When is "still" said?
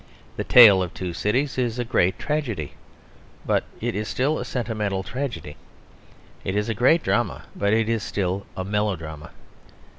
4.07-4.39, 8.01-8.47